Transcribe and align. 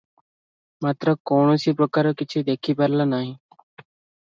ମାତ୍ର 0.85 1.13
କୌଣସି 1.33 1.75
ପ୍ରକାର 1.83 2.15
କିଛି 2.23 2.45
ଦେଖିପାରିଲା 2.51 3.09
ନାହିଁ। 3.15 3.31